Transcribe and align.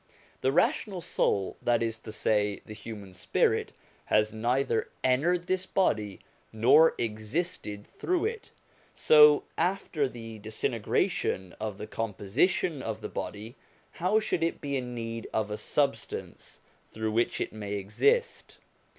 The 0.41 0.51
rational 0.51 0.99
soul, 0.99 1.57
that 1.61 1.83
is 1.83 1.99
to 1.99 2.11
say 2.11 2.61
the 2.65 2.73
human 2.73 3.13
spirit, 3.13 3.71
has 4.05 4.33
neither 4.33 4.89
entered 5.03 5.43
this 5.45 5.67
body 5.67 6.21
nor 6.51 6.95
existed 6.97 7.85
through 7.85 8.25
it; 8.25 8.49
so 8.95 9.43
after 9.59 10.09
the 10.09 10.39
disintegration 10.39 11.53
of 11.59 11.77
the 11.77 11.85
composition 11.85 12.81
of 12.81 13.01
the 13.01 13.09
body, 13.09 13.55
how 13.91 14.19
should 14.19 14.41
it 14.41 14.59
be 14.59 14.75
in 14.75 14.95
need 14.95 15.27
of 15.33 15.51
a 15.51 15.55
substance 15.59 16.61
through 16.89 17.11
which 17.11 17.39
it 17.39 17.53
may 17.53 17.73
exist 17.73 18.57